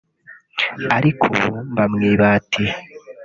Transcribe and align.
ariko 0.97 1.25
ubu 1.43 1.59
mba 1.71 1.83
mu 1.91 1.99
ibati 2.11 2.65